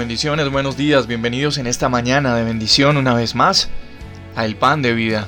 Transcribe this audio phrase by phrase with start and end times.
[0.00, 3.68] bendiciones, buenos días, bienvenidos en esta mañana de bendición una vez más
[4.34, 5.26] a El Pan de Vida.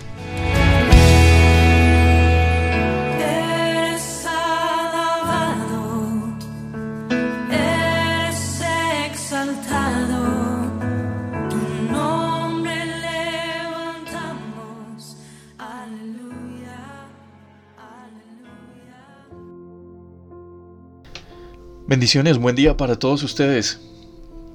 [21.86, 23.91] Bendiciones, buen día para todos ustedes.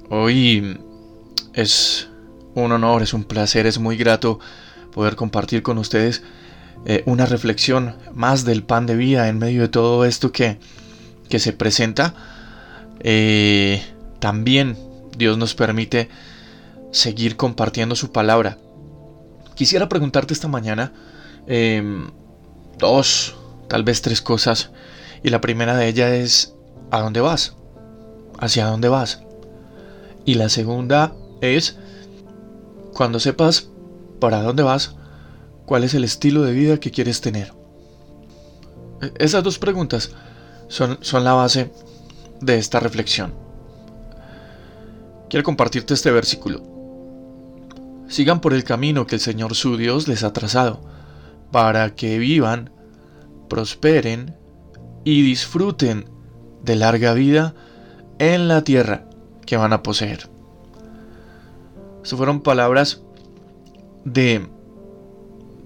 [0.09, 0.79] Hoy
[1.53, 2.07] es
[2.55, 4.39] un honor, es un placer, es muy grato
[4.93, 6.23] poder compartir con ustedes
[6.85, 10.59] eh, una reflexión más del pan de vida en medio de todo esto que,
[11.29, 12.13] que se presenta.
[13.01, 13.83] Eh,
[14.19, 14.77] también
[15.17, 16.07] Dios nos permite
[16.91, 18.57] seguir compartiendo su palabra.
[19.55, 20.93] Quisiera preguntarte esta mañana
[21.47, 22.09] em,
[22.77, 23.35] dos,
[23.67, 24.71] tal vez tres cosas.
[25.21, 26.53] Y la primera de ellas es,
[26.91, 27.57] ¿A dónde vas?
[28.39, 29.26] ¿Hacia dónde vas?
[30.27, 31.77] Y la segunda es,
[32.93, 33.69] cuando sepas
[34.19, 34.97] para dónde vas,
[35.65, 37.53] cuál es el estilo de vida que quieres tener.
[39.01, 40.11] E-, esas dos preguntas
[40.67, 41.71] son, son la base
[42.41, 43.33] de esta reflexión.
[45.29, 46.61] Quiero compartirte este versículo.
[48.09, 50.81] Sigan por el camino que el Señor su Dios les ha trazado,
[51.53, 52.69] para que vivan,
[53.47, 54.35] prosperen
[55.05, 56.09] y disfruten
[56.63, 57.55] de larga vida
[58.19, 59.06] en la tierra
[59.47, 60.29] que van a poseer.
[62.03, 63.01] Estas fueron palabras
[64.05, 64.45] de,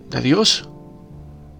[0.09, 0.69] de Dios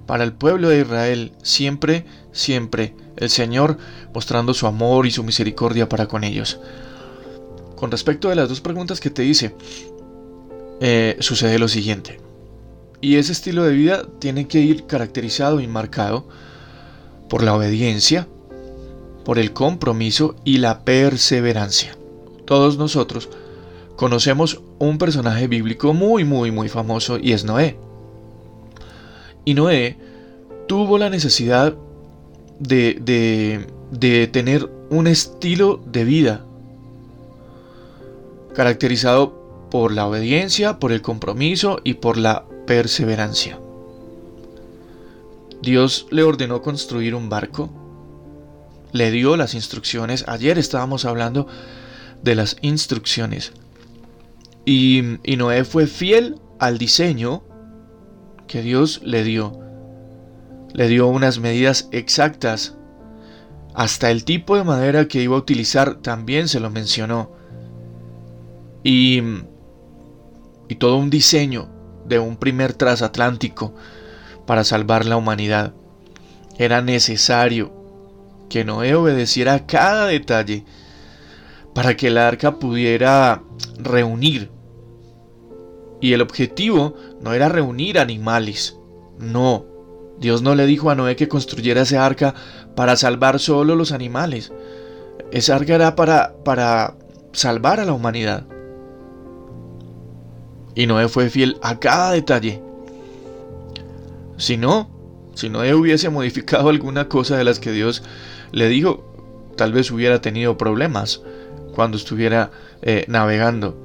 [0.06, 3.78] para el pueblo de Israel, siempre, siempre el Señor
[4.14, 6.60] mostrando su amor y su misericordia para con ellos.
[7.76, 9.56] Con respecto de las dos preguntas que te hice,
[10.80, 12.20] eh, sucede lo siguiente.
[13.02, 16.28] Y ese estilo de vida tiene que ir caracterizado y marcado
[17.30, 18.28] por la obediencia,
[19.24, 21.96] por el compromiso y la perseverancia.
[22.46, 23.29] Todos nosotros
[23.96, 27.78] conocemos un personaje bíblico muy, muy, muy famoso y es Noé.
[29.46, 29.97] Y Noé
[30.68, 31.75] tuvo la necesidad
[32.59, 36.46] de, de, de tener un estilo de vida
[38.53, 43.59] caracterizado por la obediencia, por el compromiso y por la perseverancia.
[45.62, 47.69] Dios le ordenó construir un barco
[48.91, 50.25] le dio las instrucciones.
[50.28, 51.47] Ayer estábamos hablando
[52.24, 53.54] de las instrucciones.
[54.66, 57.44] Y, Noé fue fiel al diseño
[58.48, 59.59] que Dios le dio.
[60.74, 62.76] Le dio unas medidas exactas.
[63.74, 67.31] Hasta el tipo de madera que iba a utilizar también se lo mencionó.
[68.84, 69.22] Y,
[70.68, 71.70] y todo un diseño
[72.06, 73.74] de un primer transatlántico
[74.46, 75.74] para salvar la humanidad.
[76.58, 77.74] Era necesario
[78.50, 80.66] que Noé obedeciera cada detalle
[81.74, 83.44] para que el arca pudiera
[83.78, 84.50] reunir.
[86.00, 88.78] Y el objetivo no era reunir animales,
[89.20, 89.66] no.
[90.20, 92.34] Dios no le dijo a Noé que construyera ese arca
[92.76, 94.52] para salvar solo los animales.
[95.31, 96.96] Esa arca era para, para
[97.31, 98.46] salvar a la humanidad.
[100.76, 102.62] Y Noé fue fiel a cada detalle.
[104.38, 104.90] Si no,
[105.36, 108.04] si Noé hubiese modificado alguna cosa de las que Dios
[108.52, 109.04] le dijo,
[109.56, 111.22] tal vez hubiera tenido problemas
[111.74, 112.52] cuando estuviera
[112.82, 113.78] eh, navegando.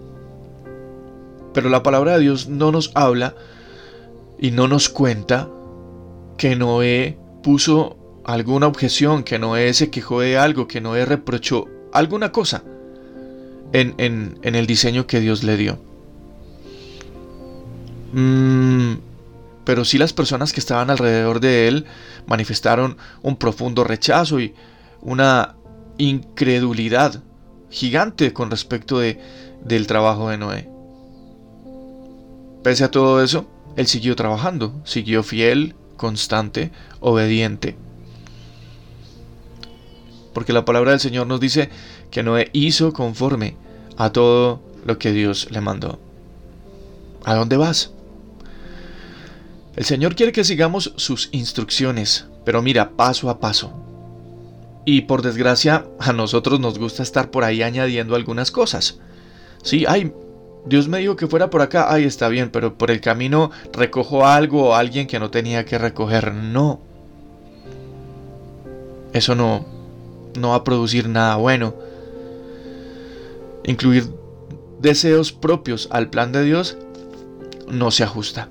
[1.53, 3.35] Pero la palabra de Dios no nos habla
[4.39, 5.49] y no nos cuenta
[6.37, 12.33] que Noé puso alguna objeción, que Noé se quejó de algo, que Noé reprochó alguna
[12.33, 12.63] cosa
[13.73, 15.79] en, el diseño que Dios le dio.
[18.13, 18.95] Mm,
[19.65, 21.87] pero sí las personas que estaban alrededor de él
[22.27, 24.55] manifestaron un profundo rechazo y
[25.03, 25.57] una
[25.99, 27.23] incredulidad
[27.71, 29.21] gigante con respecto de,
[29.65, 30.69] del trabajo de Noé.
[32.63, 33.47] Pese a todo eso,
[33.77, 37.77] él siguió trabajando, siguió fiel, constante, obediente.
[40.33, 41.71] Porque la palabra del Señor nos dice
[42.11, 43.57] que Noé hizo conforme
[43.97, 45.99] a todo lo que Dios le mandó.
[47.25, 47.93] ¿A dónde vas?
[49.77, 53.86] El Señor quiere que sigamos sus instrucciones, pero mira, paso a paso.
[54.87, 59.01] Y por desgracia, a nosotros nos gusta estar por ahí añadiendo algunas cosas.
[59.65, 60.13] Sí, ay,
[60.65, 64.25] Dios me dijo que fuera por acá, ay, está bien, pero por el camino recojo
[64.25, 66.33] algo o alguien que no tenía que recoger.
[66.33, 66.81] No.
[69.13, 69.67] Eso no,
[70.39, 71.75] no va a producir nada bueno.
[73.65, 74.09] Incluir
[74.81, 76.79] deseos propios al plan de Dios
[77.69, 78.49] no se ajusta.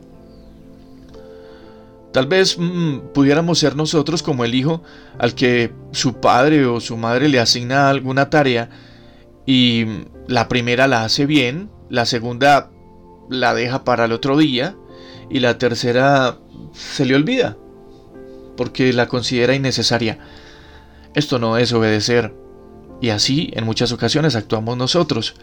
[2.16, 4.82] Tal vez mm, pudiéramos ser nosotros como el hijo
[5.20, 8.70] al que su padre o su madre le asigna alguna tarea
[9.46, 9.86] y
[10.26, 12.72] la primera la hace bien, la segunda
[13.30, 14.78] la deja para el otro día
[15.30, 16.38] y la tercera
[16.72, 17.58] se le olvida
[18.56, 20.18] porque la considera innecesaria.
[21.16, 22.34] Esto no es obedecer
[23.02, 25.36] y así en muchas ocasiones actuamos nosotros.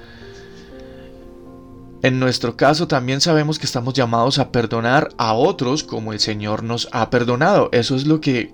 [2.02, 6.64] En nuestro caso también sabemos que estamos llamados a perdonar a otros como el Señor
[6.64, 7.68] nos ha perdonado.
[7.72, 8.52] Eso es lo que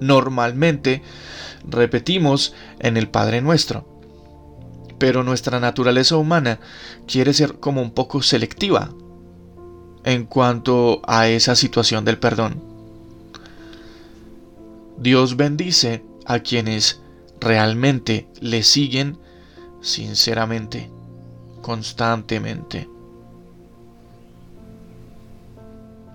[0.00, 1.02] normalmente
[1.68, 3.86] repetimos en el Padre nuestro.
[4.98, 6.60] Pero nuestra naturaleza humana
[7.06, 8.90] quiere ser como un poco selectiva
[10.04, 12.62] en cuanto a esa situación del perdón.
[14.96, 17.02] Dios bendice a quienes
[17.38, 19.18] realmente le siguen
[19.82, 20.90] sinceramente
[21.68, 22.88] constantemente.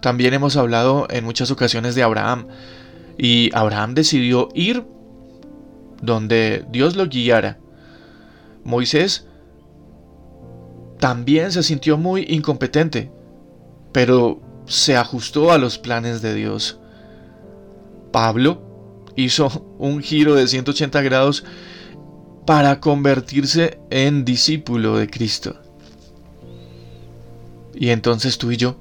[0.02, 2.48] También hemos hablado en muchas ocasiones de Abraham
[3.20, 4.84] y Abraham decidió ir
[6.02, 7.60] donde Dios lo guiara.
[8.64, 9.28] Moisés
[11.00, 13.12] también se sintió muy incompetente,
[13.92, 16.80] pero se ajustó a los planes de Dios.
[18.12, 21.44] Pablo hizo un giro de 180 grados
[22.46, 25.56] para convertirse en discípulo de Cristo.
[27.74, 28.76] Y entonces tú y yo,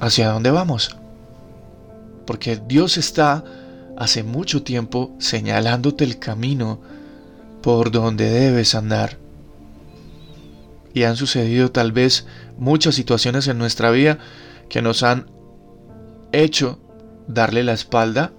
[0.00, 0.96] ¿hacia dónde vamos?
[2.26, 3.44] Porque Dios está
[3.96, 6.80] hace mucho tiempo señalándote el camino
[7.62, 9.18] por donde debes andar.
[10.94, 12.26] Y han sucedido tal vez
[12.56, 14.18] muchas situaciones en nuestra vida
[14.68, 15.26] que nos han
[16.32, 16.78] hecho
[17.26, 18.32] darle la espalda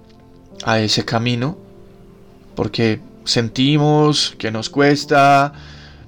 [0.64, 1.58] a ese camino
[2.54, 5.52] porque sentimos que nos cuesta,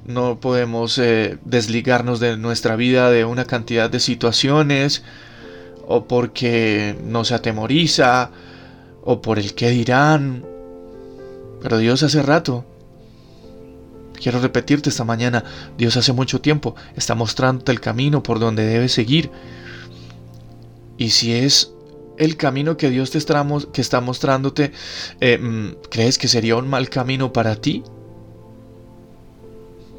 [0.07, 5.03] no podemos eh, desligarnos de nuestra vida de una cantidad de situaciones,
[5.87, 8.31] o porque nos atemoriza,
[9.03, 10.45] o por el que dirán.
[11.63, 12.65] Pero Dios hace rato,
[14.21, 15.45] quiero repetirte esta mañana,
[15.77, 19.31] Dios hace mucho tiempo está mostrándote el camino por donde debes seguir.
[20.97, 21.74] Y si es
[22.17, 23.43] el camino que Dios te está,
[24.01, 24.73] mostrándote,
[25.21, 27.83] eh, mm, ¿crees que sería un mal camino para ti?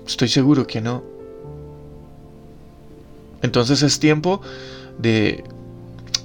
[0.07, 1.03] Estoy seguro que no.
[3.41, 4.41] Entonces es tiempo
[4.97, 5.43] de,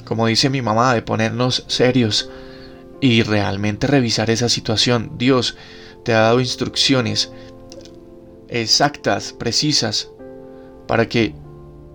[0.04, 2.30] como dice mi mamá, de ponernos serios
[3.00, 5.12] y realmente revisar esa situación.
[5.16, 5.56] Dios
[6.04, 7.32] te ha dado instrucciones
[8.48, 10.08] exactas, precisas,
[10.86, 11.34] para que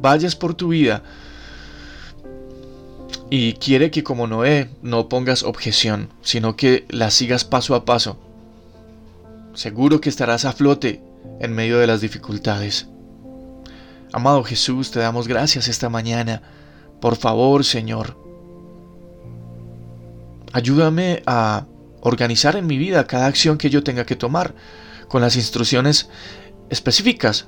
[0.02, 1.04] vayas por tu vida
[3.30, 8.18] y quiere que como Noé no pongas objeción, sino que la sigas paso a paso.
[9.54, 11.02] Seguro que estarás a flote
[11.40, 12.88] en medio de las dificultades.
[14.14, 16.42] Amado Jesús, te damos gracias esta mañana.
[17.02, 18.18] Por favor, Señor,
[20.54, 21.66] ayúdame a
[22.02, 24.54] organizar en mi vida cada acción que yo tenga que tomar
[25.08, 26.10] con las instrucciones
[26.70, 27.48] específicas.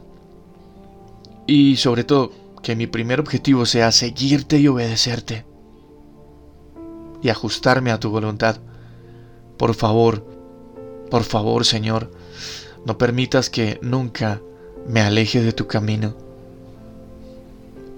[1.45, 2.31] Y sobre todo,
[2.63, 5.45] que mi primer objetivo sea seguirte y obedecerte
[7.21, 8.57] y ajustarme a tu voluntad.
[9.57, 10.25] Por favor,
[11.09, 12.11] por favor, Señor,
[12.85, 14.41] no permitas que nunca
[14.87, 16.15] me aleje de tu camino.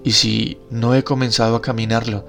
[0.02, 2.26] Y si no he comenzado a caminarlo,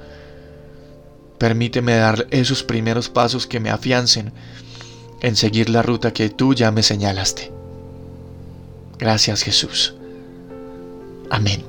[1.37, 4.33] permíteme dar esos primeros pasos que me afiancen
[5.21, 7.51] en seguir la ruta que tú ya me señalaste.
[8.99, 9.95] Gracias Jesús.
[11.29, 11.63] Amén.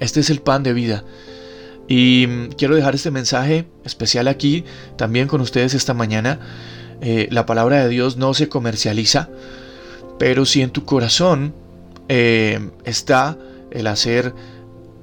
[0.00, 1.04] Este es el pan de vida
[1.88, 4.64] y mm, quiero dejar este mensaje especial aquí
[4.96, 6.38] también con ustedes esta mañana.
[7.00, 9.30] Eh, la palabra de Dios no se comercializa,
[10.18, 11.54] pero si en tu corazón
[12.08, 13.38] eh, está
[13.70, 14.34] el hacer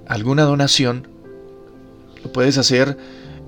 [0.08, 1.08] alguna donación,
[2.24, 2.98] lo puedes hacer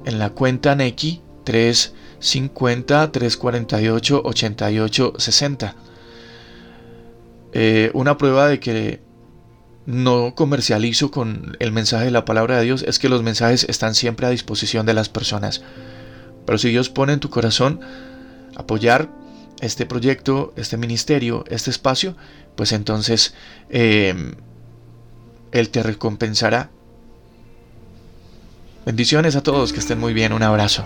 [0.05, 5.75] en la cuenta Neki 350 348 88 60.
[7.93, 9.06] una prueba de que
[9.87, 13.95] no comercializo con el mensaje de la palabra de Dios es que los mensajes están
[13.95, 15.61] siempre a disposición de las personas.
[16.45, 17.79] Pero si Dios pone en tu corazón
[18.57, 19.09] apoyar
[19.61, 22.17] este proyecto, este ministerio, este espacio,
[22.55, 23.33] pues entonces
[23.69, 24.35] em,
[25.53, 26.69] Él te recompensará.
[28.85, 30.85] Bendiciones a todos, que estén muy bien, un abrazo.